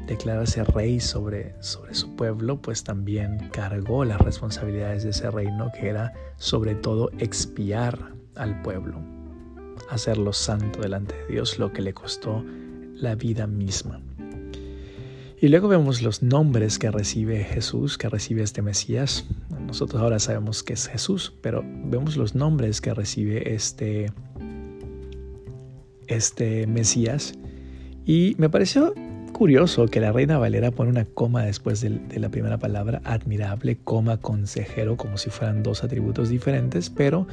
declararse 0.06 0.64
rey 0.64 1.00
sobre, 1.00 1.54
sobre 1.60 1.94
su 1.94 2.14
pueblo, 2.16 2.60
pues 2.60 2.84
también 2.84 3.50
cargó 3.52 4.04
las 4.04 4.20
responsabilidades 4.20 5.02
de 5.02 5.10
ese 5.10 5.30
reino, 5.30 5.70
que 5.78 5.88
era 5.88 6.12
sobre 6.36 6.74
todo 6.74 7.10
expiar 7.18 8.12
al 8.36 8.62
pueblo, 8.62 9.00
hacerlo 9.90 10.32
santo 10.32 10.80
delante 10.80 11.14
de 11.16 11.34
Dios, 11.34 11.58
lo 11.58 11.72
que 11.72 11.82
le 11.82 11.92
costó 11.92 12.44
la 12.94 13.14
vida 13.14 13.46
misma. 13.46 14.00
Y 15.38 15.48
luego 15.48 15.68
vemos 15.68 16.00
los 16.00 16.22
nombres 16.22 16.78
que 16.78 16.90
recibe 16.90 17.44
Jesús, 17.44 17.98
que 17.98 18.08
recibe 18.08 18.42
este 18.42 18.62
Mesías. 18.62 19.26
Nosotros 19.66 20.00
ahora 20.00 20.18
sabemos 20.18 20.62
que 20.62 20.72
es 20.72 20.86
Jesús, 20.86 21.34
pero 21.42 21.62
vemos 21.62 22.16
los 22.16 22.34
nombres 22.34 22.80
que 22.80 22.94
recibe 22.94 23.54
este, 23.54 24.10
este 26.06 26.66
Mesías. 26.66 27.34
Y 28.06 28.34
me 28.38 28.48
pareció 28.48 28.94
curioso 29.36 29.86
que 29.86 30.00
la 30.00 30.12
Reina 30.12 30.38
Valera 30.38 30.70
pone 30.70 30.90
una 30.90 31.04
coma 31.04 31.44
después 31.44 31.82
de, 31.82 32.00
la 32.18 32.30
primera 32.30 32.58
palabra, 32.58 33.02
admirable, 33.04 33.76
coma 33.84 34.16
consejero, 34.16 34.96
como 34.96 35.18
si 35.18 35.28
fueran 35.30 35.62
dos 35.62 35.84
atributos 35.84 36.30
diferentes, 36.30 36.88
pero 36.90 37.26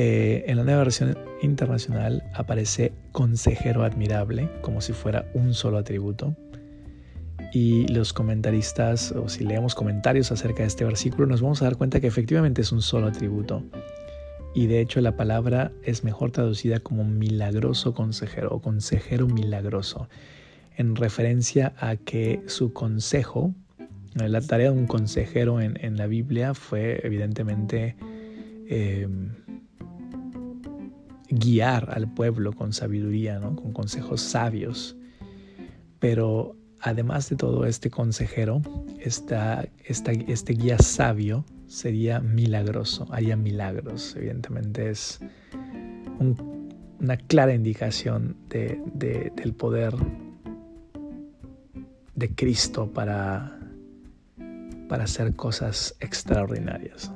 Eh, 0.00 0.44
en 0.46 0.56
la 0.56 0.62
nueva 0.62 0.84
versión 0.84 1.18
internacional 1.42 2.22
aparece 2.32 2.92
consejero 3.10 3.82
admirable, 3.82 4.48
como 4.60 4.80
si 4.80 4.92
fuera 4.92 5.28
un 5.34 5.54
solo 5.54 5.76
atributo. 5.76 6.36
Y 7.52 7.88
los 7.88 8.12
comentaristas, 8.12 9.10
o 9.10 9.28
si 9.28 9.44
leemos 9.44 9.74
comentarios 9.74 10.30
acerca 10.30 10.62
de 10.62 10.68
este 10.68 10.84
versículo, 10.84 11.26
nos 11.26 11.42
vamos 11.42 11.62
a 11.62 11.64
dar 11.64 11.76
cuenta 11.76 11.98
que 11.98 12.06
efectivamente 12.06 12.62
es 12.62 12.70
un 12.70 12.80
solo 12.80 13.08
atributo. 13.08 13.64
Y 14.54 14.68
de 14.68 14.80
hecho 14.80 15.00
la 15.00 15.16
palabra 15.16 15.72
es 15.82 16.04
mejor 16.04 16.30
traducida 16.30 16.78
como 16.78 17.02
milagroso 17.02 17.92
consejero 17.92 18.50
o 18.52 18.60
consejero 18.60 19.26
milagroso, 19.26 20.08
en 20.78 20.94
referencia 20.94 21.74
a 21.78 21.96
que 21.96 22.40
su 22.46 22.72
consejo, 22.72 23.52
la 24.14 24.40
tarea 24.40 24.70
de 24.70 24.78
un 24.78 24.86
consejero 24.86 25.60
en, 25.60 25.96
la 25.96 26.06
Biblia 26.06 26.54
fue 26.54 27.00
evidentemente 27.04 27.96
em, 28.68 29.34
guiar 31.30 31.90
al 31.90 32.12
pueblo 32.14 32.52
con 32.52 32.72
sabiduría, 32.72 33.40
¿no? 33.40 33.56
con 33.56 33.72
consejos 33.72 34.20
sabios. 34.20 34.96
Pero 35.98 36.54
además 36.80 37.28
de 37.28 37.34
todo 37.34 37.66
este 37.66 37.90
consejero, 37.90 38.62
este 39.00 40.52
guía 40.52 40.78
sabio 40.78 41.44
sería 41.66 42.20
milagroso, 42.20 43.08
haya 43.10 43.36
milagros. 43.36 44.14
Evidentemente 44.16 44.90
es 44.90 45.18
una 47.00 47.16
clara 47.16 47.52
indicación 47.52 48.36
del 48.48 49.54
poder 49.54 49.94
de 52.18 52.34
Cristo 52.34 52.90
para, 52.92 53.58
para 54.88 55.04
hacer 55.04 55.34
cosas 55.36 55.94
extraordinarias. 56.00 57.12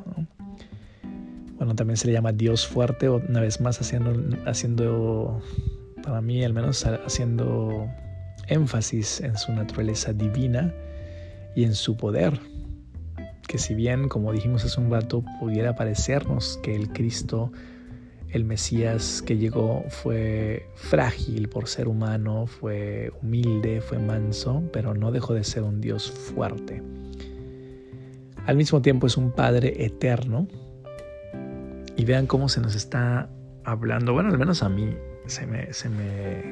Bueno, 1.56 1.74
también 1.74 1.96
se 1.96 2.06
le 2.06 2.12
llama 2.12 2.32
Dios 2.32 2.66
fuerte, 2.66 3.08
una 3.08 3.40
vez 3.40 3.60
más 3.60 3.80
haciendo, 3.80 4.12
haciendo, 4.46 5.40
para 6.02 6.20
mí 6.20 6.44
al 6.44 6.52
menos, 6.52 6.84
haciendo 6.84 7.88
énfasis 8.48 9.20
en 9.20 9.36
su 9.36 9.52
naturaleza 9.52 10.12
divina 10.12 10.72
y 11.54 11.64
en 11.64 11.74
su 11.74 11.96
poder. 11.96 12.38
Que 13.46 13.58
si 13.58 13.74
bien, 13.74 14.08
como 14.08 14.32
dijimos 14.32 14.64
hace 14.64 14.80
un 14.80 14.90
rato, 14.90 15.24
pudiera 15.40 15.74
parecernos 15.74 16.58
que 16.62 16.74
el 16.74 16.90
Cristo, 16.92 17.52
el 18.32 18.44
Mesías 18.44 19.22
que 19.22 19.36
llegó, 19.36 19.84
fue 19.88 20.66
frágil 20.74 21.48
por 21.48 21.68
ser 21.68 21.86
humano, 21.86 22.46
fue 22.46 23.12
humilde, 23.22 23.82
fue 23.82 23.98
manso, 23.98 24.62
pero 24.72 24.94
no 24.94 25.12
dejó 25.12 25.34
de 25.34 25.44
ser 25.44 25.62
un 25.62 25.80
Dios 25.80 26.10
fuerte. 26.10 26.82
Al 28.46 28.56
mismo 28.56 28.80
tiempo 28.80 29.06
es 29.06 29.18
un 29.18 29.32
Padre 29.32 29.84
eterno 29.84 30.48
y 31.96 32.04
vean 32.06 32.26
cómo 32.26 32.48
se 32.48 32.62
nos 32.62 32.74
está 32.74 33.28
hablando. 33.64 34.14
Bueno, 34.14 34.30
al 34.30 34.38
menos 34.38 34.62
a 34.62 34.70
mí 34.70 34.96
se 35.26 35.46
me, 35.46 35.70
se 35.74 35.90
me, 35.90 36.42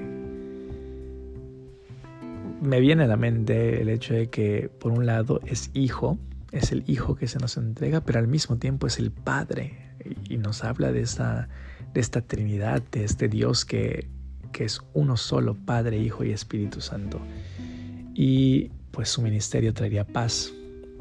me 2.60 2.78
viene 2.78 3.04
a 3.04 3.06
la 3.06 3.16
mente 3.16 3.80
el 3.80 3.88
hecho 3.88 4.12
de 4.12 4.28
que 4.28 4.70
por 4.78 4.92
un 4.92 5.06
lado 5.06 5.40
es 5.46 5.70
hijo, 5.72 6.18
es 6.52 6.72
el 6.72 6.84
hijo 6.86 7.16
que 7.16 7.26
se 7.26 7.38
nos 7.38 7.56
entrega, 7.56 8.02
pero 8.02 8.18
al 8.18 8.28
mismo 8.28 8.58
tiempo 8.58 8.86
es 8.86 8.98
el 8.98 9.10
padre 9.10 9.89
y 10.30 10.38
nos 10.38 10.64
habla 10.64 10.92
de 10.92 11.02
esta, 11.02 11.48
de 11.92 12.00
esta 12.00 12.22
Trinidad, 12.22 12.82
de 12.90 13.04
este 13.04 13.28
Dios 13.28 13.66
que, 13.66 14.08
que 14.52 14.64
es 14.64 14.80
uno 14.94 15.18
solo, 15.18 15.54
Padre, 15.54 15.98
Hijo 15.98 16.24
y 16.24 16.30
Espíritu 16.30 16.80
Santo. 16.80 17.20
Y 18.14 18.70
pues 18.90 19.10
su 19.10 19.20
ministerio 19.20 19.74
traería 19.74 20.06
paz, 20.06 20.52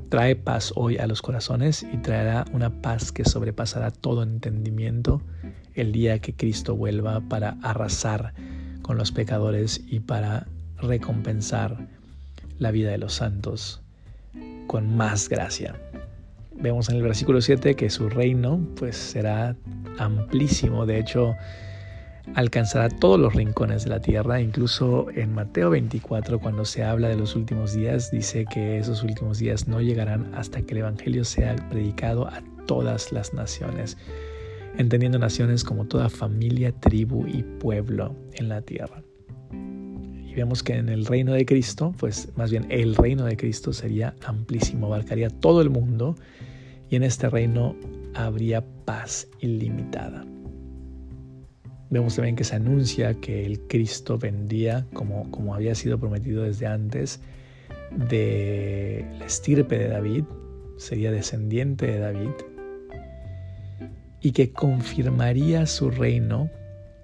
Trae 0.10 0.36
paz 0.36 0.74
hoy 0.76 0.98
a 0.98 1.06
los 1.06 1.22
corazones 1.22 1.84
y 1.84 1.98
traerá 1.98 2.44
una 2.52 2.82
paz 2.82 3.12
que 3.12 3.26
sobrepasará 3.26 3.92
todo 3.92 4.24
entendimiento 4.24 5.22
el 5.76 5.92
día 5.92 6.18
que 6.18 6.34
Cristo 6.34 6.76
vuelva 6.76 7.22
para 7.22 7.58
arrasar 7.62 8.34
con 8.82 8.98
los 8.98 9.12
pecadores 9.12 9.80
y 9.86 10.00
para 10.00 10.48
recompensar 10.78 11.88
la 12.58 12.72
vida 12.72 12.90
de 12.90 12.98
los 12.98 13.14
santos 13.14 13.84
con 14.66 14.98
más 14.98 15.30
gracia. 15.30 15.80
Vemos 16.62 16.90
en 16.90 16.98
el 16.98 17.04
versículo 17.04 17.40
7 17.40 17.76
que 17.76 17.90
su 17.90 18.10
reino 18.10 18.60
pues 18.76 18.98
será 18.98 19.56
amplísimo, 19.98 20.86
de 20.86 21.00
hecho 21.00 21.36
alcanzará 22.36 22.90
todos 22.90 23.18
los 23.18 23.34
rincones 23.34 23.86
de 23.86 23.92
la 23.92 24.02
tierra. 24.02 24.42
Incluso 24.42 25.08
en 25.16 25.34
Mateo 25.34 25.70
24, 25.70 26.38
cuando 26.40 26.66
se 26.66 26.84
habla 26.84 27.08
de 27.08 27.16
los 27.16 27.36
últimos 27.36 27.74
días, 27.74 28.12
dice 28.12 28.46
que 28.46 28.78
esos 28.78 29.04
últimos 29.04 29.40
días 29.40 29.70
no 29.70 29.80
llegarán 29.80 30.34
hasta 30.36 30.62
que 30.62 30.74
el 30.74 30.80
Evangelio 30.80 31.24
sea 31.24 31.56
predicado 31.70 32.28
a 32.28 32.44
todas 32.68 33.14
las 33.14 33.34
naciones, 33.34 33.98
entendiendo 34.78 35.18
naciones 35.18 35.64
como 35.64 35.86
toda 35.86 36.10
familia, 36.10 36.74
tribu 36.74 37.26
y 37.26 37.44
pueblo 37.44 38.16
en 38.34 38.50
la 38.50 38.62
tierra. 38.62 39.02
Y 39.52 40.36
vemos 40.36 40.62
que 40.62 40.76
en 40.76 40.90
el 40.90 41.06
reino 41.06 41.32
de 41.34 41.46
Cristo, 41.46 41.96
pues 41.98 42.30
más 42.36 42.52
bien 42.52 42.68
el 42.70 42.96
reino 42.96 43.26
de 43.26 43.36
Cristo 43.36 43.74
sería 43.74 44.14
amplísimo, 44.26 44.88
abarcaría 44.88 45.30
todo 45.30 45.62
el 45.62 45.70
mundo 45.70 46.16
y 46.90 46.96
en 46.96 47.04
este 47.04 47.30
reino 47.30 47.76
habría 48.16 48.64
paz 48.86 49.28
ilimitada. 49.40 50.26
Vemos 51.90 52.16
también 52.16 52.36
que 52.36 52.44
se 52.44 52.56
anuncia 52.56 53.16
que 53.16 53.46
el 53.46 53.62
Cristo 53.62 54.18
vendía, 54.18 54.86
como, 54.94 55.30
como 55.32 55.56
había 55.56 55.74
sido 55.74 56.00
prometido 56.00 56.44
desde 56.44 56.68
antes, 56.68 57.20
de 58.10 59.06
la 59.18 59.26
estirpe 59.26 59.78
de 59.78 59.88
David, 59.88 60.24
sería 60.78 61.12
descendiente 61.12 61.88
de 61.88 62.00
David, 62.00 62.30
y 64.22 64.32
que 64.34 64.52
confirmaría 64.52 65.66
su 65.66 65.90
reino, 65.90 66.50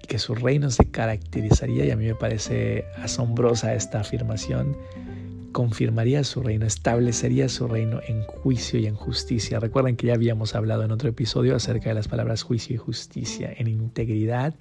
que 0.06 0.18
su 0.18 0.36
reino 0.36 0.70
se 0.70 0.88
caracterizaría, 0.90 1.84
y 1.84 1.90
a 1.90 1.96
mí 1.96 2.06
me 2.06 2.14
parece 2.14 2.84
asombrosa 2.96 3.74
esta 3.74 4.00
afirmación, 4.00 4.76
confirmaría 5.56 6.22
su 6.22 6.42
reino, 6.42 6.66
establecería 6.66 7.48
su 7.48 7.66
reino 7.66 8.00
en 8.06 8.24
juicio 8.24 8.78
y 8.78 8.84
en 8.84 8.94
justicia. 8.94 9.58
Recuerden 9.58 9.96
que 9.96 10.08
ya 10.08 10.12
habíamos 10.12 10.54
hablado 10.54 10.84
en 10.84 10.92
otro 10.92 11.08
episodio 11.08 11.56
acerca 11.56 11.88
de 11.88 11.94
las 11.94 12.08
palabras 12.08 12.42
juicio 12.42 12.74
y 12.74 12.76
justicia, 12.76 13.50
en 13.56 13.66
integridad 13.66 14.54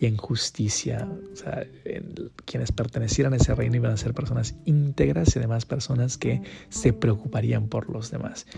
y 0.00 0.06
en 0.06 0.16
justicia. 0.16 1.08
O 1.32 1.36
sea, 1.36 1.64
quienes 2.46 2.72
pertenecieran 2.72 3.32
a 3.32 3.36
ese 3.36 3.54
reino 3.54 3.76
iban 3.76 3.92
a 3.92 3.96
ser 3.96 4.12
personas 4.12 4.56
íntegras 4.64 5.36
y 5.36 5.38
además 5.38 5.66
personas 5.66 6.18
que 6.18 6.42
se 6.68 6.92
preocuparían 6.92 7.68
por 7.68 7.88
los 7.88 8.10
demás. 8.10 8.48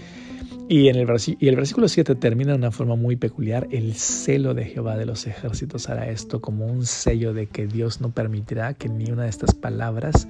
Y, 0.70 0.88
en 0.88 0.96
el, 0.96 1.06
y 1.38 1.48
el 1.48 1.56
versículo 1.56 1.88
7 1.88 2.14
termina 2.14 2.52
de 2.52 2.56
una 2.56 2.70
forma 2.70 2.96
muy 2.96 3.16
peculiar. 3.16 3.68
El 3.70 3.92
celo 3.96 4.54
de 4.54 4.64
Jehová 4.64 4.96
de 4.96 5.04
los 5.04 5.26
ejércitos 5.26 5.90
hará 5.90 6.08
esto 6.08 6.40
como 6.40 6.64
un 6.64 6.86
sello 6.86 7.34
de 7.34 7.48
que 7.48 7.66
Dios 7.66 8.00
no 8.00 8.12
permitirá 8.12 8.72
que 8.72 8.88
ni 8.88 9.10
una 9.10 9.24
de 9.24 9.28
estas 9.28 9.54
palabras 9.54 10.26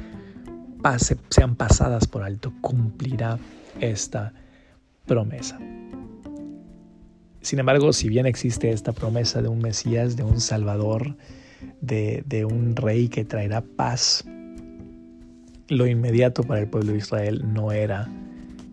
sean 1.30 1.56
pasadas 1.56 2.06
por 2.06 2.23
alto, 2.23 2.52
cumplirá 2.61 3.38
esta 3.80 4.33
promesa. 5.06 5.59
Sin 7.40 7.59
embargo, 7.59 7.92
si 7.92 8.09
bien 8.09 8.26
existe 8.26 8.71
esta 8.71 8.92
promesa 8.92 9.40
de 9.40 9.49
un 9.49 9.59
Mesías, 9.59 10.16
de 10.16 10.25
un 10.25 10.40
Salvador, 10.40 11.16
de, 11.80 12.25
de 12.26 12.45
un 12.45 12.75
rey 12.75 13.09
que 13.09 13.25
traerá 13.25 13.62
paz, 13.62 14.25
lo 15.68 15.87
inmediato 15.87 16.42
para 16.42 16.61
el 16.61 16.68
pueblo 16.68 16.92
de 16.92 16.99
Israel 16.99 17.42
no 17.52 17.73
era 17.73 18.09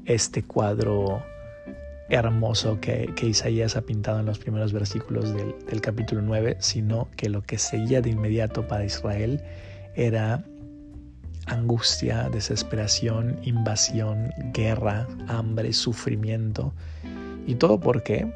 este 0.06 0.44
cuadro 0.44 1.24
hermoso 2.10 2.80
que, 2.80 3.12
que, 3.16 3.28
Isaías 3.28 3.76
ha 3.76 3.82
pintado 3.82 4.20
en 4.20 4.26
los 4.26 4.38
primeros 4.38 4.74
versículos 4.74 5.34
del, 5.34 5.56
del, 5.70 5.82
capítulo 5.82 6.22
9, 6.22 6.58
sino 6.60 7.08
que 7.16 7.30
lo 7.30 7.42
que 7.42 7.58
seguía 7.58 8.02
de 8.02 8.10
inmediato 8.10 8.68
para 8.68 8.86
Israel 8.86 9.42
era 9.96 10.44
angustia, 11.48 12.30
desesperación, 12.30 13.40
invasión, 13.44 14.32
guerra, 14.54 15.08
hambre, 15.28 15.74
sufrimiento. 15.74 16.74
¿Y 17.46 17.56
todo 17.56 17.80
por 17.80 18.04
qué? 18.04 18.32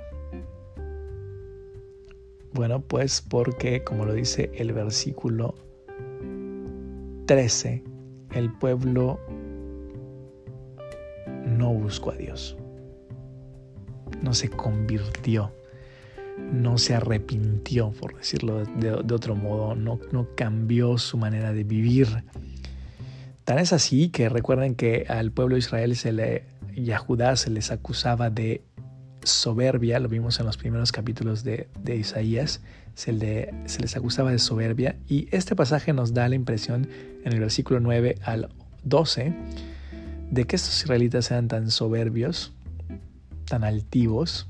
Bueno, 2.53 2.81
pues 2.81 3.21
porque, 3.21 3.83
como 3.83 4.05
lo 4.05 4.13
dice 4.13 4.51
el 4.55 4.73
versículo 4.73 5.55
13, 7.27 7.83
el 8.31 8.51
pueblo 8.53 9.19
no 11.45 11.73
buscó 11.73 12.11
a 12.11 12.15
Dios, 12.15 12.57
no 14.21 14.33
se 14.33 14.49
convirtió, 14.49 15.51
no 16.51 16.77
se 16.77 16.95
arrepintió, 16.95 17.91
por 17.91 18.15
decirlo 18.15 18.63
de, 18.63 18.91
otro 18.91 19.35
modo, 19.35 19.75
no, 19.75 19.99
no 20.11 20.27
cambió 20.35 20.97
su 20.97 21.17
manera 21.17 21.53
de 21.53 21.63
vivir 21.63 22.07
Tan 23.47 23.59
es 23.59 23.71
así 23.71 24.09
que 24.09 24.27
recuerden 24.27 24.75
que 24.75 25.05
al 25.07 25.31
pueblo 25.31 25.55
de 25.55 25.59
Israel 25.59 25.95
se 25.95 26.11
le, 26.11 26.43
y 26.75 26.91
a 26.91 26.97
Judá 26.97 27.33
se 27.37 27.49
les 27.49 27.71
acusaba 27.71 28.29
de 28.29 28.61
soberbia, 29.23 30.01
lo 30.01 30.09
vimos 30.09 30.37
en 30.41 30.47
los 30.47 30.57
primeros 30.57 30.91
capítulos 30.91 31.45
de, 31.45 31.69
Isaías, 31.87 32.59
se, 32.93 33.17
se, 33.65 33.79
les 33.79 33.95
acusaba 33.95 34.33
de 34.33 34.39
soberbia. 34.39 34.97
Y 35.07 35.29
este 35.31 35.55
pasaje 35.55 35.93
nos 35.93 36.13
da 36.13 36.27
la 36.27 36.35
impresión 36.35 36.89
en 37.23 37.31
el 37.31 37.39
versículo 37.39 37.79
9 37.79 38.17
al 38.23 38.49
12 38.83 39.33
de 40.29 40.43
que 40.43 40.57
estos 40.57 40.83
israelitas 40.83 41.23
sean 41.23 41.47
tan 41.47 41.71
soberbios, 41.71 42.51
tan 43.45 43.63
altivos, 43.63 44.45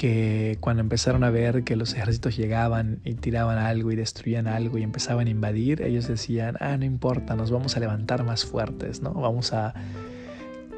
que 0.00 0.56
cuando 0.60 0.80
empezaron 0.80 1.24
a 1.24 1.30
ver 1.30 1.62
que 1.62 1.76
los 1.76 1.92
ejércitos 1.92 2.34
llegaban 2.34 3.00
y 3.04 3.16
tiraban 3.16 3.58
algo 3.58 3.92
y 3.92 3.96
destruían 3.96 4.46
algo 4.46 4.78
y 4.78 4.82
empezaban 4.82 5.26
a 5.26 5.30
invadir, 5.30 5.82
ellos 5.82 6.08
decían, 6.08 6.56
ah, 6.58 6.78
no 6.78 6.86
importa, 6.86 7.36
nos 7.36 7.50
vamos 7.50 7.76
a 7.76 7.80
levantar 7.80 8.24
más 8.24 8.46
fuertes, 8.46 9.02
¿no? 9.02 9.12
Vamos 9.12 9.52
a... 9.52 9.74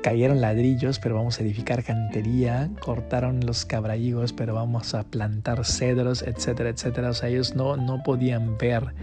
Cayeron 0.02 0.40
ladrillos, 0.40 0.98
pero 0.98 1.14
vamos 1.14 1.38
a 1.38 1.42
edificar 1.42 1.84
cantería, 1.84 2.70
cortaron 2.80 3.40
los 3.46 3.64
cabralligos, 3.64 4.32
pero 4.32 4.54
vamos 4.54 4.94
a 4.94 5.04
plantar 5.04 5.64
cedros, 5.64 6.22
etcétera, 6.22 6.70
etcétera. 6.70 7.10
O 7.10 7.14
sea, 7.14 7.28
ellos 7.28 7.54
no, 7.54 7.76
no 7.76 8.02
podían 8.02 8.58
ver 8.58 8.94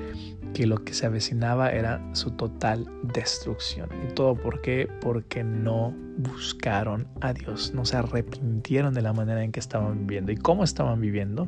que 0.53 0.65
lo 0.65 0.83
que 0.83 0.93
se 0.93 1.05
avecinaba 1.05 1.71
era 1.71 2.01
su 2.13 2.31
total 2.31 2.85
destrucción. 3.13 3.89
¿Y 4.03 4.13
todo 4.13 4.35
por 4.35 4.61
qué? 4.61 4.89
Porque 5.01 5.43
no 5.43 5.93
buscaron 6.17 7.07
a 7.21 7.33
Dios, 7.33 7.73
no 7.73 7.85
se 7.85 7.97
arrepintieron 7.97 8.93
de 8.93 9.01
la 9.01 9.13
manera 9.13 9.43
en 9.43 9.51
que 9.51 9.59
estaban 9.59 10.05
viviendo. 10.05 10.31
¿Y 10.31 10.37
cómo 10.37 10.63
estaban 10.63 10.99
viviendo? 10.99 11.47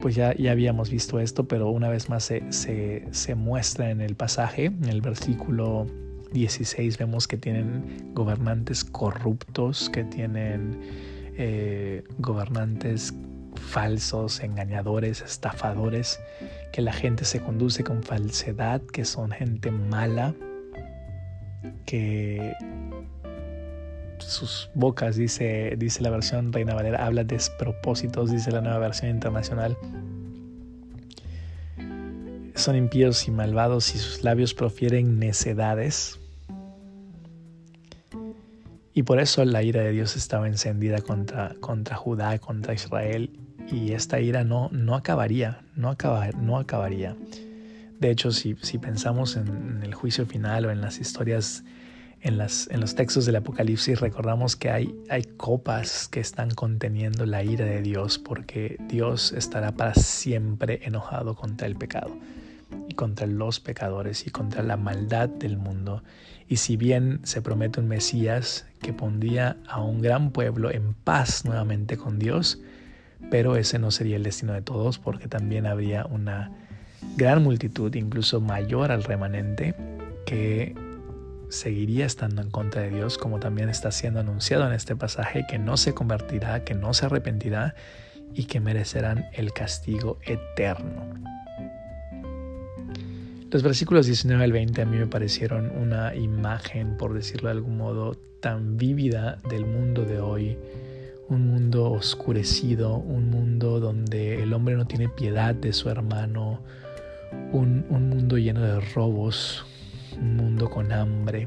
Pues 0.00 0.14
ya, 0.14 0.34
ya 0.34 0.52
habíamos 0.52 0.90
visto 0.90 1.18
esto, 1.20 1.46
pero 1.48 1.70
una 1.70 1.88
vez 1.88 2.08
más 2.08 2.24
se, 2.24 2.44
se, 2.50 3.34
muestra 3.34 3.90
en 3.90 4.00
el 4.00 4.16
pasaje, 4.16 4.66
en 4.66 4.84
el 4.84 5.00
versículo 5.00 5.86
16 6.34 6.98
vemos 6.98 7.26
que 7.26 7.38
tienen 7.38 8.12
gobernantes 8.12 8.84
corruptos, 8.84 9.88
que 9.88 10.04
tienen 10.04 10.80
eh, 11.36 12.04
gobernantes 12.18 13.14
falsos, 13.54 14.40
engañadores, 14.40 15.22
estafadores, 15.22 16.20
que 16.72 16.82
la 16.82 16.92
gente 16.92 17.24
se 17.24 17.40
conduce 17.40 17.84
con 17.84 18.02
falsedad, 18.02 18.82
que 18.82 19.04
son 19.04 19.30
gente 19.30 19.70
mala, 19.70 20.34
que 21.86 22.52
sus 24.18 24.70
bocas, 24.74 25.16
dice, 25.16 25.74
dice 25.78 26.02
la 26.02 26.10
versión 26.10 26.52
Reina 26.52 26.74
Valera, 26.74 27.06
habla 27.06 27.22
de 27.22 27.36
despropósitos, 27.36 28.32
dice 28.32 28.50
la 28.50 28.60
nueva 28.60 28.78
versión 28.78 29.10
internacional. 29.10 29.78
Son 32.56 32.76
impíos 32.76 33.28
y 33.28 33.30
malvados 33.30 33.94
y 33.94 33.98
sus 33.98 34.24
labios 34.24 34.52
profieren 34.52 35.18
necedades. 35.18 36.20
Y 38.94 39.02
por 39.02 39.18
eso 39.18 39.44
la 39.44 39.62
ira 39.62 39.82
de 39.82 39.90
Dios 39.90 40.14
estaba 40.14 40.46
encendida 40.46 41.00
contra, 41.00 41.56
contra 41.60 41.96
Judá, 41.96 42.38
contra 42.38 42.74
Israel, 42.74 43.28
y 43.68 43.90
esta 43.92 44.20
ira 44.20 44.44
no, 44.44 44.68
no 44.72 44.94
acabaría, 44.94 45.62
no, 45.74 45.96
no 46.40 46.58
acabaría. 46.58 47.16
De 47.98 48.10
hecho, 48.10 48.30
si, 48.30 48.54
si 48.62 48.78
pensamos 48.78 49.36
en, 49.36 49.80
el 49.82 49.94
juicio 49.94 50.26
final 50.26 50.66
o 50.66 50.70
en 50.70 50.80
las 50.80 51.00
historias, 51.00 51.64
en, 52.20 52.38
las, 52.38 52.68
en 52.70 52.80
los 52.80 52.94
textos 52.94 53.26
del 53.26 53.36
Apocalipsis, 53.36 54.00
recordamos 54.00 54.54
que 54.54 54.70
hay, 54.70 54.94
hay 55.10 55.24
copas 55.24 56.06
que 56.06 56.20
están 56.20 56.50
conteniendo 56.50 57.26
la 57.26 57.42
ira 57.42 57.64
de 57.64 57.82
Dios, 57.82 58.18
porque 58.18 58.76
Dios 58.88 59.32
estará 59.32 59.72
para 59.72 59.94
siempre 59.94 60.80
enojado 60.84 61.34
contra 61.34 61.66
el 61.66 61.74
pecado 61.74 62.16
y 62.88 62.94
contra 62.94 63.26
los 63.26 63.60
pecadores 63.60 64.26
y 64.26 64.30
contra 64.30 64.62
la 64.62 64.76
maldad 64.76 65.28
del 65.28 65.56
mundo. 65.56 66.02
Y 66.48 66.56
si 66.56 66.76
bien 66.76 67.20
se 67.22 67.42
promete 67.42 67.80
un 67.80 67.88
Mesías 67.88 68.66
que 68.82 68.92
pondría 68.92 69.56
a 69.66 69.80
un 69.80 70.02
gran 70.02 70.30
pueblo 70.30 70.70
en 70.70 70.94
paz 70.94 71.44
nuevamente 71.44 71.96
con 71.96 72.18
Dios, 72.18 72.60
pero 73.30 73.56
ese 73.56 73.78
no 73.78 73.90
sería 73.90 74.16
el 74.16 74.22
destino 74.22 74.52
de 74.52 74.62
todos 74.62 74.98
porque 74.98 75.28
también 75.28 75.66
habría 75.66 76.04
una 76.06 76.52
gran 77.16 77.42
multitud, 77.42 77.94
incluso 77.94 78.40
mayor 78.40 78.92
al 78.92 79.04
remanente, 79.04 79.74
que 80.26 80.74
seguiría 81.48 82.06
estando 82.06 82.42
en 82.42 82.50
contra 82.50 82.82
de 82.82 82.90
Dios, 82.90 83.16
como 83.16 83.38
también 83.38 83.68
está 83.68 83.92
siendo 83.92 84.20
anunciado 84.20 84.66
en 84.66 84.72
este 84.72 84.96
pasaje, 84.96 85.46
que 85.48 85.58
no 85.58 85.76
se 85.76 85.94
convertirá, 85.94 86.64
que 86.64 86.74
no 86.74 86.92
se 86.94 87.06
arrepentirá 87.06 87.74
y 88.34 88.44
que 88.44 88.60
merecerán 88.60 89.26
el 89.32 89.52
castigo 89.52 90.18
eterno. 90.22 91.14
Los 93.54 93.62
versículos 93.62 94.06
19 94.06 94.42
al 94.42 94.50
20 94.50 94.82
a 94.82 94.84
mí 94.84 94.96
me 94.96 95.06
parecieron 95.06 95.70
una 95.80 96.12
imagen, 96.16 96.96
por 96.96 97.14
decirlo 97.14 97.50
de 97.50 97.52
algún 97.52 97.76
modo, 97.76 98.16
tan 98.40 98.76
vívida 98.76 99.38
del 99.48 99.64
mundo 99.64 100.04
de 100.04 100.18
hoy, 100.18 100.58
un 101.28 101.46
mundo 101.46 101.92
oscurecido, 101.92 102.96
un 102.96 103.30
mundo 103.30 103.78
donde 103.78 104.42
el 104.42 104.52
hombre 104.54 104.74
no 104.74 104.88
tiene 104.88 105.08
piedad 105.08 105.54
de 105.54 105.72
su 105.72 105.88
hermano, 105.88 106.62
un, 107.52 107.86
mundo 107.88 108.38
lleno 108.38 108.60
de 108.60 108.80
robos, 108.92 109.64
un 110.18 110.34
mundo 110.34 110.68
con 110.68 110.90
hambre, 110.90 111.46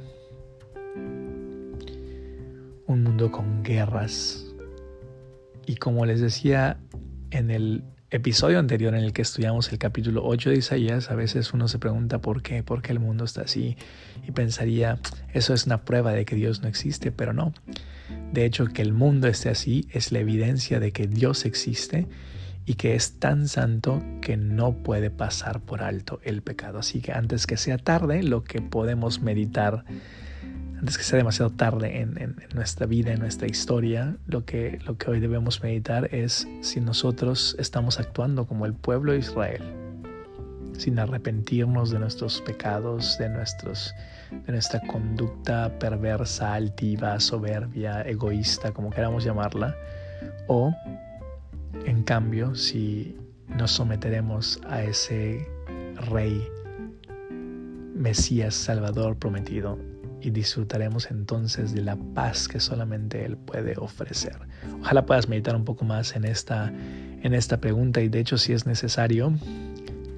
un 2.86 3.04
mundo 3.04 3.30
con 3.30 3.64
guerras. 3.64 4.46
Y 5.66 5.76
como 5.76 6.06
les 6.06 6.22
decía 6.22 6.80
en 7.32 7.52
el 7.52 7.84
episodio 8.10 8.58
anterior 8.58 8.96
en 8.96 9.04
el 9.04 9.12
que 9.12 9.22
estudiamos 9.22 9.72
el 9.72 9.80
capítulo 9.80 10.26
8 10.26 10.52
de 10.52 10.58
Isaías, 10.58 11.12
a 11.12 11.16
veces 11.16 11.54
uno 11.54 11.68
se 11.68 11.78
pregunta 11.78 12.20
por 12.20 12.42
qué, 12.42 12.64
por 12.64 12.82
qué 12.82 12.94
el 12.94 13.00
mundo 13.00 13.26
está 13.26 13.42
así 13.42 13.76
y 14.26 14.32
pensaría, 14.32 15.00
eso 15.34 15.54
es 15.54 15.66
una 15.66 15.84
prueba 15.84 16.14
de 16.14 16.24
que 16.24 16.36
Dios 16.36 16.62
no 16.62 16.70
existe, 16.70 17.12
pero 17.12 17.34
no. 17.34 17.54
De 18.32 18.46
hecho, 18.46 18.66
que 18.68 18.82
el 18.82 18.94
mundo 18.94 19.28
esté 19.28 19.50
así 19.50 19.88
es 19.92 20.14
la 20.14 20.20
evidencia 20.20 20.80
de 20.80 20.92
que 20.92 21.08
Dios 21.08 21.46
existe 21.46 22.08
y 22.66 22.76
que 22.76 22.96
es 22.96 23.20
tan 23.20 23.48
santo 23.48 24.02
que 24.22 24.38
no 24.38 24.72
puede 24.84 25.10
pasar 25.10 25.60
por 25.60 25.82
alto 25.82 26.20
el 26.24 26.42
pecado. 26.42 26.80
Así 26.80 27.02
que 27.02 27.12
antes 27.12 27.46
que 27.46 27.58
sea 27.58 27.78
tarde, 27.78 28.24
lo 28.24 28.44
que 28.44 28.62
podemos 28.62 29.22
meditar, 29.22 29.84
antes 30.80 30.98
que 30.98 31.04
sea 31.04 31.18
demasiado 31.18 31.52
tarde 31.52 32.02
en, 32.02 32.36
nuestra 32.54 32.86
vida, 32.86 33.12
en 33.12 33.20
nuestra 33.20 33.48
historia, 33.48 34.16
lo 34.28 34.46
que, 34.46 34.80
lo 34.86 34.98
que 34.98 35.10
hoy 35.10 35.20
debemos 35.20 35.64
meditar 35.64 36.14
es 36.14 36.48
si 36.62 36.82
nosotros 36.82 37.56
estamos 37.60 38.00
actuando 38.00 38.46
como 38.46 38.66
el 38.66 38.74
pueblo 38.74 39.14
de 39.14 39.20
Israel, 39.20 39.64
sin 40.78 41.00
arrepentirnos 41.00 41.90
de 41.90 42.00
nuestros 42.00 42.42
pecados, 42.42 43.18
de 43.18 43.30
nuestros 43.30 43.94
de 44.46 44.52
nuestra 44.52 44.82
conducta 44.82 45.72
perversa, 45.80 46.54
altiva, 46.54 47.20
soberbia, 47.20 48.02
egoísta, 48.02 48.72
como 48.74 48.90
queramos 48.90 49.24
llamarla, 49.24 49.76
o 50.48 50.74
en 51.86 52.04
cambio 52.04 52.54
si 52.56 53.16
nos 53.48 53.72
someteremos 53.72 54.60
a 54.68 54.84
ese 54.84 55.48
rey, 56.12 56.46
Mesías, 57.96 58.54
Salvador 58.54 59.18
prometido, 59.18 59.80
y 60.22 60.32
disfrutaremos 60.32 61.12
entonces 61.12 61.74
de 61.74 61.82
la 61.82 61.96
paz 61.96 62.48
que 62.48 62.60
solamente 62.60 63.26
Él 63.26 63.38
puede 63.38 63.76
ofrecer. 63.78 64.38
Ojalá 64.82 65.06
puedas 65.06 65.30
meditar 65.30 65.56
un 65.56 65.66
poco 65.66 65.86
más 65.86 66.16
en 66.16 66.26
esta, 66.26 66.72
en 67.22 67.34
esta 67.34 67.58
pregunta 67.60 68.02
y 68.02 68.10
de 68.10 68.20
hecho 68.20 68.38
si 68.38 68.54
es 68.54 68.66
necesario, 68.66 69.34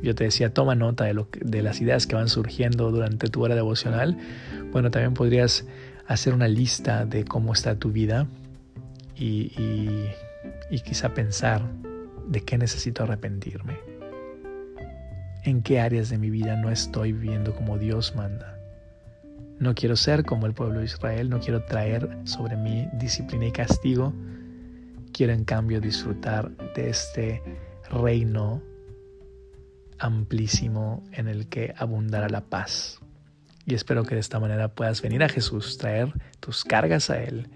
yo 0.01 0.15
te 0.15 0.23
decía, 0.23 0.53
toma 0.53 0.75
nota 0.75 1.03
de, 1.03 1.13
lo, 1.13 1.27
de 1.41 1.61
las 1.61 1.81
ideas 1.81 2.07
que 2.07 2.15
van 2.15 2.29
surgiendo 2.29 2.89
durante 2.91 3.27
tu 3.27 3.43
hora 3.43 3.55
devocional. 3.55 4.17
Bueno, 4.71 4.91
también 4.91 5.13
podrías 5.13 5.65
hacer 6.07 6.33
una 6.33 6.47
lista 6.47 7.05
de 7.05 7.25
cómo 7.25 7.53
está 7.53 7.75
tu 7.75 7.91
vida 7.91 8.25
y, 9.15 9.51
y 10.69 10.79
quizá 10.79 11.13
pensar 11.13 11.61
de 12.27 12.41
qué 12.41 12.57
necesito 12.57 13.03
arrepentirme. 13.03 13.77
En 15.43 15.61
qué 15.61 15.81
áreas 15.81 16.09
de 16.09 16.17
mi 16.17 16.29
vida 16.29 16.55
no 16.55 16.71
estoy 16.71 17.11
viviendo 17.11 17.53
como 17.53 17.77
Dios 17.77 18.15
manda. 18.15 18.58
No 19.59 19.75
quiero 19.75 19.97
ser 19.97 20.23
como 20.23 20.45
el 20.45 20.53
pueblo 20.53 20.79
de 20.79 20.85
Israel, 20.85 21.29
no 21.29 21.39
quiero 21.41 21.63
traer 21.65 22.09
sobre 22.23 22.55
mí 22.55 22.87
disciplina 22.93 23.45
y 23.47 23.51
castigo. 23.51 24.13
Quiero 25.11 25.33
en 25.33 25.43
cambio 25.43 25.81
disfrutar 25.81 26.49
de 26.75 26.89
este 26.89 27.43
reino 27.91 28.61
amplísimo 29.97 31.03
en 31.11 31.27
el 31.27 31.47
que 31.47 31.73
abundará 31.77 32.29
la 32.29 32.45
paz. 32.45 33.01
Y 33.65 33.73
espero 33.73 34.03
que 34.05 34.15
de 34.15 34.21
esta 34.21 34.39
manera 34.39 34.69
puedas 34.69 35.01
venir 35.01 35.23
a 35.23 35.29
Jesús, 35.29 35.77
traer 35.77 36.13
tus 36.39 36.63
cargas 36.63 37.09
a 37.09 37.21
Él 37.21 37.49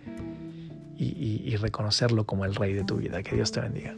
y, 0.97 1.41
y 1.45 1.55
reconocerlo 1.55 2.25
como 2.25 2.43
el 2.43 2.53
Rey 2.53 2.73
de 2.73 2.83
tu 2.83 2.97
vida. 2.97 3.23
Que 3.23 3.35
Dios 3.35 3.53
te 3.53 3.61
bendiga. 3.61 3.95